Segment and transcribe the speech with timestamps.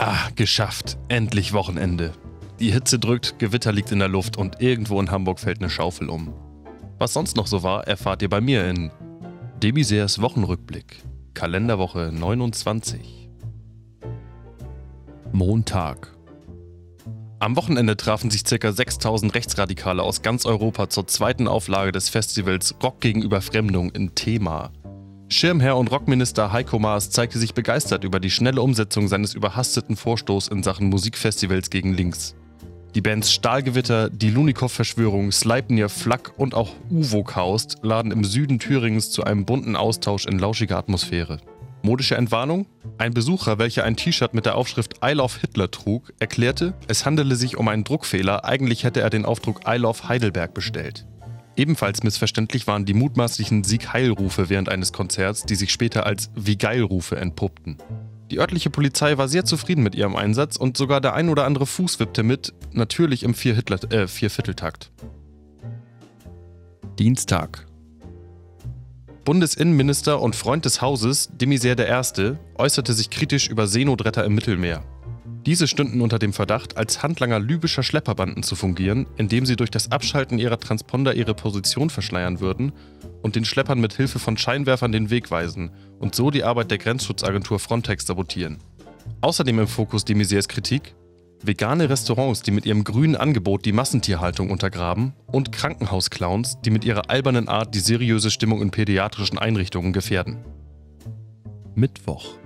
[0.00, 0.96] Ah, geschafft.
[1.08, 2.12] Endlich Wochenende.
[2.60, 6.08] Die Hitze drückt, Gewitter liegt in der Luft und irgendwo in Hamburg fällt eine Schaufel
[6.08, 6.32] um.
[6.98, 8.92] Was sonst noch so war, erfahrt ihr bei mir in
[9.60, 11.02] Demisers Wochenrückblick.
[11.34, 13.28] Kalenderwoche 29.
[15.32, 16.16] Montag.
[17.40, 18.70] Am Wochenende trafen sich ca.
[18.70, 24.70] 6000 Rechtsradikale aus ganz Europa zur zweiten Auflage des Festivals Rock gegen Überfremdung in Thema.
[25.30, 30.48] Schirmherr und Rockminister Heiko Maas zeigte sich begeistert über die schnelle Umsetzung seines überhasteten Vorstoßs
[30.48, 32.34] in Sachen Musikfestivals gegen Links.
[32.94, 39.10] Die Bands Stahlgewitter, die Lunikov-Verschwörung, Sleipnir Flak und auch Uvo Kaust laden im Süden Thüringens
[39.10, 41.40] zu einem bunten Austausch in lauschiger Atmosphäre.
[41.82, 42.66] Modische Entwarnung?
[42.96, 47.36] Ein Besucher, welcher ein T-Shirt mit der Aufschrift I Love Hitler trug, erklärte, es handele
[47.36, 51.06] sich um einen Druckfehler, eigentlich hätte er den Aufdruck I Love Heidelberg bestellt.
[51.58, 57.16] Ebenfalls missverständlich waren die mutmaßlichen Sieg-Heil-Rufe während eines Konzerts, die sich später als Wie geil-Rufe
[57.16, 57.78] entpuppten.
[58.30, 61.66] Die örtliche Polizei war sehr zufrieden mit ihrem Einsatz und sogar der ein oder andere
[61.66, 64.92] Fuß wippte mit, natürlich im äh, Viervierteltakt.
[66.96, 67.66] Dienstag.
[69.24, 74.84] Bundesinnenminister und Freund des Hauses, Demisier I., äußerte sich kritisch über Seenotretter im Mittelmeer.
[75.46, 79.90] Diese stünden unter dem Verdacht, als Handlanger libyscher Schlepperbanden zu fungieren, indem sie durch das
[79.90, 82.72] Abschalten ihrer Transponder ihre Position verschleiern würden
[83.22, 86.78] und den Schleppern mit Hilfe von Scheinwerfern den Weg weisen und so die Arbeit der
[86.78, 88.58] Grenzschutzagentur Frontex sabotieren.
[89.20, 90.94] Außerdem im Fokus de Maizières Kritik
[91.42, 97.10] vegane Restaurants, die mit ihrem grünen Angebot die Massentierhaltung untergraben und Krankenhausclowns, die mit ihrer
[97.10, 100.38] albernen Art die seriöse Stimmung in pädiatrischen Einrichtungen gefährden.
[101.74, 102.38] Mittwoch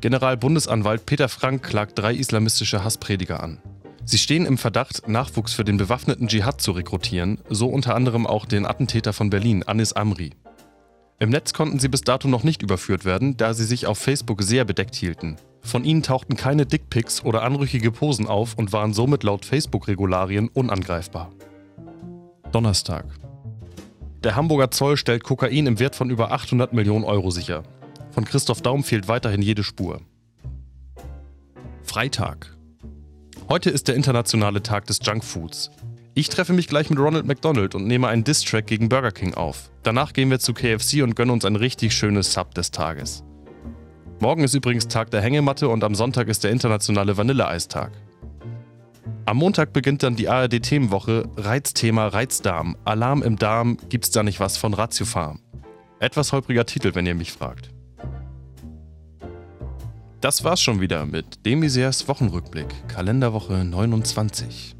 [0.00, 3.58] Generalbundesanwalt Peter Frank klagt drei islamistische Hassprediger an.
[4.04, 8.44] Sie stehen im Verdacht, Nachwuchs für den bewaffneten Dschihad zu rekrutieren, so unter anderem auch
[8.44, 10.30] den Attentäter von Berlin, Anis Amri.
[11.18, 14.42] Im Netz konnten sie bis dato noch nicht überführt werden, da sie sich auf Facebook
[14.42, 15.36] sehr bedeckt hielten.
[15.62, 21.32] Von ihnen tauchten keine Dickpics oder anrüchige Posen auf und waren somit laut Facebook-Regularien unangreifbar.
[22.52, 23.06] Donnerstag.
[24.22, 27.64] Der Hamburger Zoll stellt Kokain im Wert von über 800 Millionen Euro sicher.
[28.16, 30.00] Von Christoph Daum fehlt weiterhin jede Spur.
[31.82, 32.56] Freitag.
[33.50, 35.70] Heute ist der internationale Tag des Junkfoods.
[36.14, 39.70] Ich treffe mich gleich mit Ronald McDonald und nehme einen Diss-Track gegen Burger King auf.
[39.82, 43.22] Danach gehen wir zu KFC und gönnen uns ein richtig schönes Sub des Tages.
[44.18, 47.92] Morgen ist übrigens Tag der Hängematte und am Sonntag ist der internationale Vanilleeistag.
[49.26, 52.78] Am Montag beginnt dann die ARD-Themenwoche Reizthema Reizdarm.
[52.86, 55.40] Alarm im Darm, gibt's da nicht was von Ratiofarm?
[56.00, 57.75] Etwas holpriger Titel, wenn ihr mich fragt.
[60.26, 64.75] Das war's schon wieder mit Demisiers Wochenrückblick, Kalenderwoche 29.